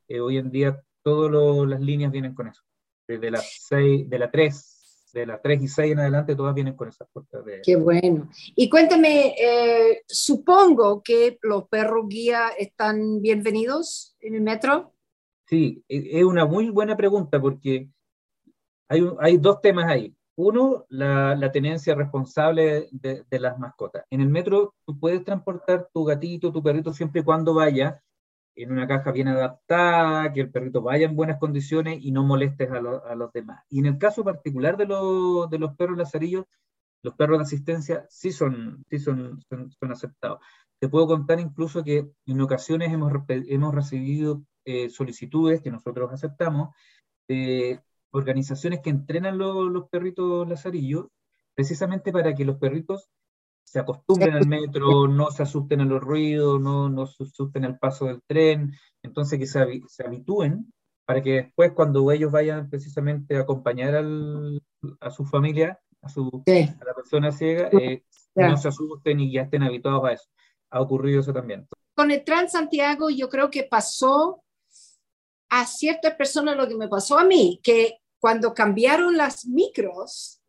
[0.09, 2.63] Eh, hoy en día, todas las líneas vienen con eso.
[3.07, 6.75] Desde la, 6, de la 3, de la 3 y 6 en adelante, todas vienen
[6.75, 7.61] con esas puertas de.
[7.63, 8.29] Qué bueno.
[8.57, 14.95] Y cuéntame, eh, supongo que los perros guía están bienvenidos en el metro.
[15.51, 17.91] Sí, e, es una muy buena pregunta porque
[18.89, 20.15] hay, hay dos temas ahí.
[20.37, 24.05] uno, la, tenencia responsable de, de, las mascotas.
[24.11, 28.01] En el metro tú puedes transportar tu gatito, tu perrito, siempre y cuando vaya
[28.55, 32.71] en una caja bien adaptada, que el perrito vaya en buenas condiciones y no molestes
[32.71, 33.65] a, a los demás.
[33.71, 36.45] Y en el caso particular de, de los perros lazarillos,
[37.03, 40.39] los perros de asistencia sí son, sí son, son, aceptados.
[40.79, 46.75] Te puedo contar incluso que en ocasiones hemos, hemos recibido eh, solicitudes que nosotros aceptamos
[47.29, 47.81] de
[48.13, 51.07] organizaciones que entrenan los perritos lazarillos
[51.55, 53.09] precisamente para que los perritos
[53.63, 57.79] se acostumbren al metro, no se asusten a los ruidos, no, no se asusten al
[57.79, 60.73] paso del tren, entonces que se, se habitúen
[61.05, 64.61] para que después cuando ellos vayan precisamente a acompañar al,
[65.01, 68.05] a su familia, a, su, a la persona ciega, eh,
[68.35, 70.29] no se asusten y ya estén habituados a eso.
[70.71, 71.67] Ha ocurrido eso también.
[71.95, 74.43] Con el Transantiago yo creo que pasó
[75.51, 80.41] a ciertas personas lo que me pasó a mí, que cuando cambiaron las micros,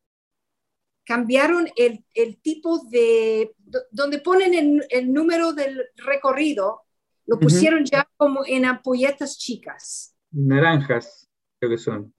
[1.04, 3.56] cambiaron el, el tipo de,
[3.90, 6.84] donde ponen el, el, número del recorrido,
[7.26, 10.16] lo pusieron ya como en ampolletas chicas.
[10.32, 11.28] Naranjas,
[11.60, 12.14] creo que son.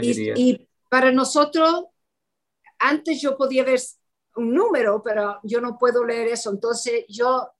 [0.00, 1.86] Y, y, para nosotros,
[2.78, 3.80] antes yo podía ver
[4.36, 6.50] un número, pero yo no puedo leer eso.
[6.50, 7.50] Entonces yo,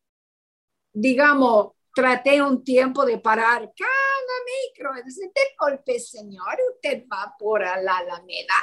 [0.93, 4.02] digamos, traté un tiempo de parar cada
[4.45, 4.91] micro.
[4.95, 8.55] Entonces, de golpe, señor, usted va por la Alameda.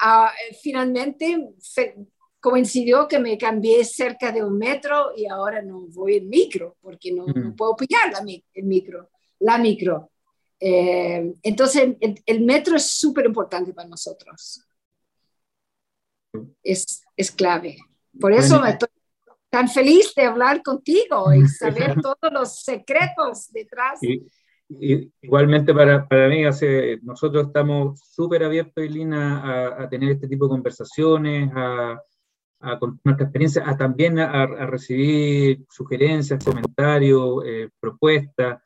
[0.00, 1.54] Ah, finalmente
[2.40, 7.10] coincidió que me cambié cerca de un metro y ahora no voy en micro porque
[7.10, 7.24] no,
[7.56, 10.10] puedo pillar la, el micro, la micro.
[10.60, 14.62] Eh, entonces, el, metro es súper importante para nosotros.
[16.62, 17.78] Es, es clave.
[18.20, 18.88] Por eso estoy
[19.54, 24.00] tan feliz de hablar contigo y saber todos los secretos detrás.
[25.22, 30.46] Igualmente para, para mí, hace, nosotros estamos súper abiertos, Lina, a, a, tener este tipo
[30.46, 32.02] de conversaciones, a,
[32.62, 38.60] a contar nuestra experiencia, a también a, recibir sugerencias, comentarios, eh, propuestas.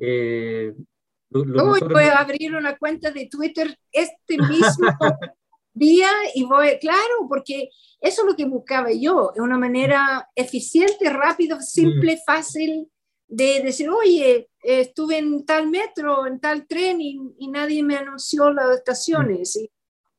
[0.00, 0.72] Eh,
[1.28, 4.88] voy a abrir una cuenta de Twitter este mismo
[5.72, 11.60] día y voy, claro, porque eso es lo que buscaba yo, una manera eficiente, rápida,
[11.60, 12.18] simple, mm.
[12.26, 12.90] fácil
[13.28, 18.78] de decir, oye, estuve en tal metro, en tal tren y, nadie me anunció las
[18.78, 19.54] estaciones.
[19.56, 19.70] Y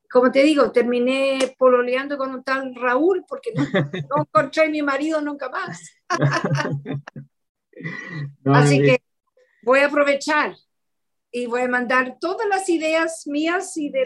[0.09, 3.63] como te digo, terminé pololeando con un tal Raúl porque no,
[4.17, 5.81] encontré a mi marido nunca más.
[8.45, 9.01] Así que
[9.63, 10.55] voy a aprovechar
[11.31, 14.05] y voy a mandar todas las ideas mías y de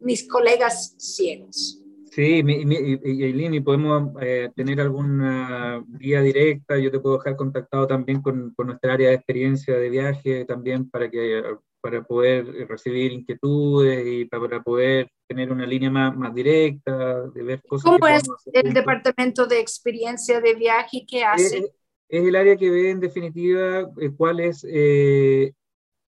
[0.00, 1.80] mis colegas ciegos.
[2.10, 8.20] Sí, y Eileen, podemos eh, tener alguna vía directa, yo te puedo dejar contactado también
[8.20, 11.40] con, con, nuestra área de experiencia de viaje, también para, que,
[11.80, 17.62] para poder recibir inquietudes y para poder tener una línea más, más directa, de ver
[17.62, 17.84] cosas.
[17.84, 21.58] ¿Cómo es el departamento de experiencia de viaje que hace?
[21.58, 25.52] Es, el área que ve en definitiva eh, cuál es eh,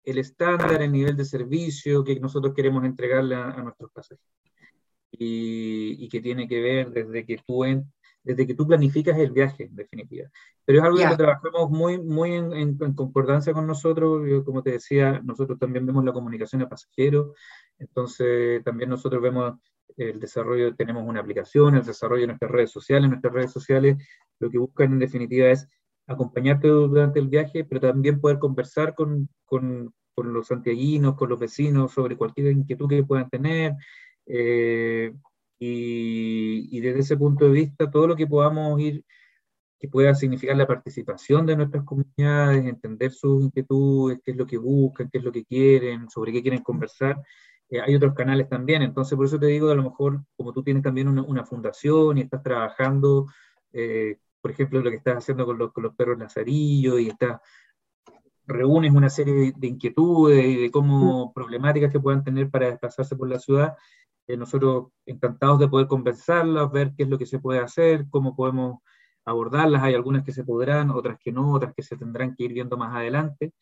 [0.03, 4.25] el estándar, el nivel de servicio que nosotros queremos entregarle a, a nuestros pasajeros
[5.11, 7.63] y, que tiene que ver desde que tú
[8.23, 10.29] desde que tú planificas el viaje, en definitiva.
[10.63, 14.21] Pero es algo que trabajamos muy, muy en, concordancia con nosotros.
[14.45, 17.35] como te decía, nosotros también vemos la comunicación a pasajeros,
[17.79, 19.55] entonces también nosotros vemos
[19.97, 23.09] el desarrollo, tenemos una aplicación, el desarrollo de nuestras redes sociales.
[23.09, 23.97] Nuestras redes sociales
[24.39, 25.67] lo que buscan en definitiva es
[26.07, 31.39] acompañarte durante el viaje, pero también poder conversar con, con, con los santiaguinos, con los
[31.39, 33.75] vecinos sobre cualquier inquietud que puedan tener,
[34.25, 35.13] eh,
[35.59, 39.05] y, desde ese punto de vista, todo lo que podamos ir,
[39.79, 44.57] que pueda significar la participación de nuestras comunidades, entender sus inquietudes, qué es lo que
[44.57, 47.21] buscan, qué es lo que quieren, sobre qué quieren conversar.
[47.69, 50.63] Eh, hay otros canales también, entonces por eso te digo, a lo mejor como tú
[50.63, 53.27] tienes también una, fundación y estás trabajando,
[53.73, 57.39] eh, por ejemplo, lo que estás haciendo con los, con los perros lazarillos y estás
[58.45, 61.33] reúnes una serie de, inquietudes y de cómo mm.
[61.33, 63.75] problemáticas que puedan tener para desplazarse por la ciudad,
[64.27, 68.35] eh, nosotros encantados de poder conversarlas, ver qué es lo que se puede hacer, cómo
[68.35, 68.79] podemos
[69.25, 69.83] abordarlas.
[69.83, 72.77] Hay algunas que se podrán, otras que no, otras que se tendrán que ir viendo
[72.77, 73.53] más adelante.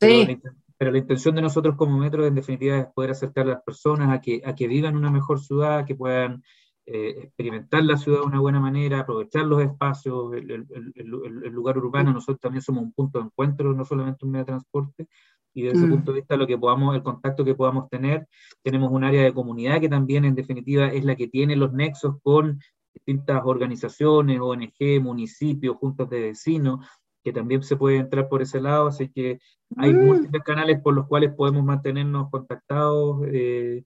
[0.00, 0.40] Sí.
[0.76, 4.16] Pero, la, intención de nosotros como Metro, en definitiva, es poder acercar a las personas
[4.16, 6.44] a que, a que vivan una mejor ciudad, que puedan
[6.90, 11.76] eh, experimentar la ciudad de una buena manera, aprovechar los espacios, el, el, el, lugar
[11.76, 12.14] urbano.
[12.14, 15.06] Nosotros también somos un punto de encuentro, no solamente un medio de transporte,
[15.52, 15.90] y desde ese mm.
[15.90, 18.26] punto de vista lo que podamos, el contacto que podamos tener,
[18.62, 22.16] tenemos un área de comunidad que también en definitiva es la que tiene los nexos
[22.22, 22.58] con
[22.94, 26.86] distintas organizaciones, ONG, municipios, juntas de vecinos,
[27.22, 29.40] que también se puede entrar por ese lado, así que
[29.76, 30.06] hay mm.
[30.06, 33.84] múltiples canales por los cuales podemos mantenernos contactados eh,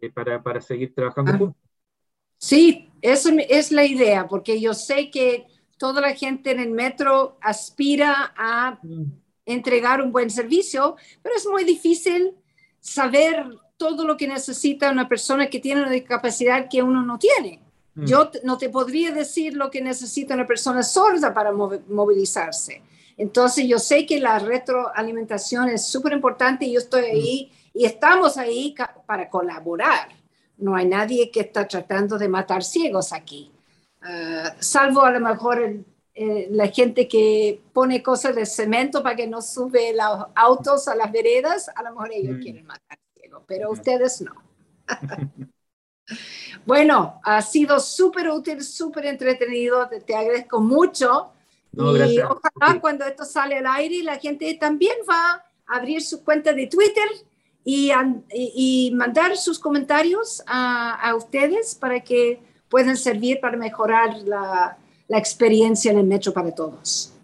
[0.00, 1.36] eh, para, para, seguir trabajando ah.
[1.36, 1.67] juntos.
[2.38, 7.36] Sí, esa es la idea, porque yo sé que toda la gente en el metro
[7.40, 9.04] aspira a mm.
[9.46, 12.34] entregar un buen servicio, pero es muy difícil
[12.80, 17.60] saber todo lo que necesita una persona que tiene una discapacidad que uno no tiene.
[17.94, 18.04] Mm.
[18.06, 22.82] Yo no te podría decir lo que necesita una persona sorda para movilizarse.
[23.16, 27.04] Entonces yo sé que la retroalimentación es súper importante y yo estoy mm.
[27.04, 28.74] ahí y estamos ahí
[29.06, 30.17] para colaborar.
[30.58, 33.50] No hay nadie que está tratando de matar ciegos aquí,
[34.02, 35.84] ah, salvo a lo mejor
[36.50, 41.12] la gente que pone cosas de cemento para que no sube los autos a las
[41.12, 42.40] veredas, a lo mejor ellos mm.
[42.40, 44.32] quieren matar ciegos, pero ustedes no.
[46.66, 51.32] bueno, ha sido súper útil, súper entretenido, te, agradezco mucho.
[51.72, 56.52] y ojalá cuando esto sale al aire la gente también va a abrir su cuenta
[56.52, 57.08] de Twitter
[57.70, 64.78] y, mandar sus comentarios a, ustedes para que puedan servir para mejorar la,
[65.10, 67.14] experiencia en el metro para todos.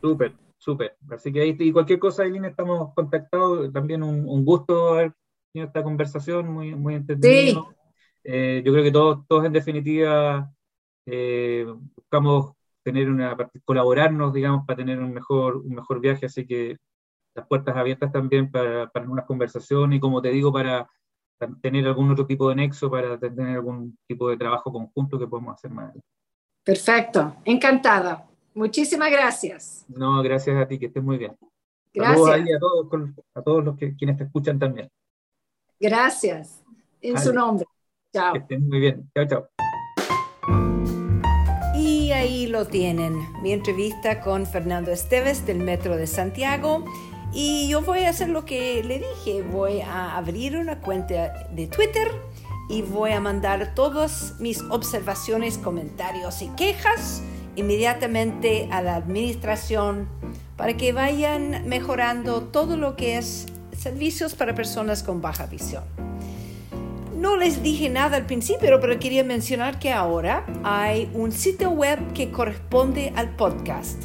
[0.00, 0.96] Súper, súper.
[1.10, 3.72] Así que ahí y cualquier cosa, Eileen, estamos contactados.
[3.72, 5.12] También un, gusto haber
[5.52, 7.64] tenido esta conversación, muy, muy entretenida.
[8.22, 10.52] Eh, yo creo que todos, todos en definitiva
[11.06, 11.64] eh,
[11.96, 16.76] buscamos tener una colaborarnos, digamos, para tener un mejor, un mejor viaje, así que
[17.36, 20.88] las puertas abiertas también para, para una conversación y como te digo, para
[21.60, 25.54] tener algún otro tipo de nexo, para tener algún tipo de trabajo conjunto que podemos
[25.54, 25.94] hacer más.
[26.64, 28.26] Perfecto, encantada.
[28.54, 29.84] Muchísimas gracias.
[29.88, 31.36] No, gracias a ti, que estés muy bien.
[31.92, 32.56] Gracias.
[32.56, 34.88] a todos, a todos los que quienes te escuchan también.
[35.78, 36.64] Gracias,
[37.02, 37.66] en su nombre.
[38.12, 38.32] Chao.
[38.32, 39.10] Que estén muy bien.
[39.14, 39.48] Chao, chao.
[41.74, 46.84] Y ahí lo tienen, mi entrevista con Fernando Esteves del Metro de Santiago.
[47.32, 51.66] Y yo voy a hacer lo que le dije, voy a abrir una cuenta de
[51.66, 52.08] Twitter
[52.68, 57.22] y voy a mandar todas mis observaciones, comentarios y quejas
[57.54, 60.08] inmediatamente a la administración
[60.56, 63.46] para que vayan mejorando todo lo que es
[63.76, 65.84] servicios para personas con baja visión.
[67.16, 72.12] No les dije nada al principio, pero quería mencionar que ahora hay un sitio web
[72.12, 74.04] que corresponde al podcast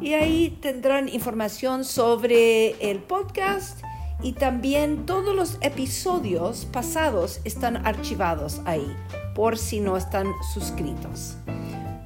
[0.00, 3.80] y ahí tendrán información sobre el podcast
[4.22, 8.94] y también todos los episodios pasados están archivados ahí
[9.34, 11.36] por si no están suscritos.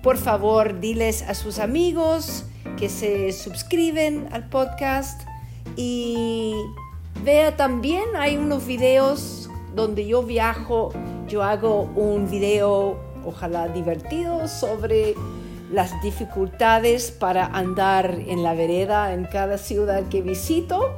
[0.03, 2.45] Por favor, diles a sus amigos
[2.77, 5.23] que se suscriben al podcast
[5.77, 6.55] y
[7.23, 10.93] Vea también, hay unos videos donde yo viajo,
[11.27, 15.15] yo hago un video, ojalá divertido, sobre
[15.71, 20.93] las dificultades para andar en la vereda en cada ciudad que visito.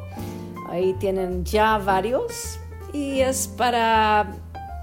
[0.69, 2.59] Ahí tienen ya varios
[2.93, 4.33] y es para,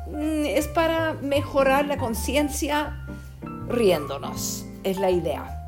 [0.07, 3.05] mm, es para mejorar la conciencia
[3.67, 5.59] riéndonos, es la idea.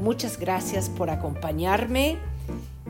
[0.00, 2.18] Muchas gracias por acompañarme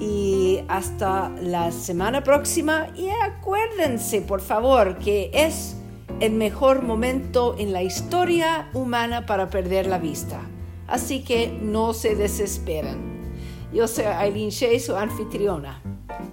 [0.00, 5.76] y hasta la semana próxima y acuérdense por favor que es
[6.20, 10.40] el mejor momento en la historia humana para perder la vista.
[10.86, 13.12] Así que no se desesperen.
[13.72, 15.82] Yo soy Aileen Shea, su anfitriona.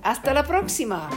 [0.03, 1.09] Hasta la próxima.